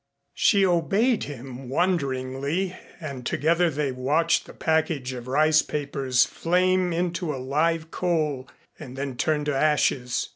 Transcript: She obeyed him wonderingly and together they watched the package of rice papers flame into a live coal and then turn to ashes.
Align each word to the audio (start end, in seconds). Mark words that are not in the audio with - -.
She 0.33 0.65
obeyed 0.65 1.25
him 1.25 1.69
wonderingly 1.69 2.75
and 2.99 3.23
together 3.23 3.69
they 3.69 3.91
watched 3.91 4.47
the 4.47 4.53
package 4.55 5.13
of 5.13 5.27
rice 5.27 5.61
papers 5.61 6.25
flame 6.25 6.91
into 6.91 7.31
a 7.31 7.37
live 7.37 7.91
coal 7.91 8.49
and 8.79 8.97
then 8.97 9.15
turn 9.15 9.45
to 9.45 9.55
ashes. 9.55 10.29